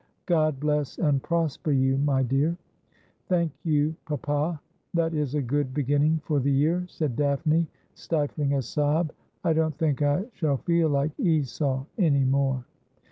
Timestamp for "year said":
6.51-7.15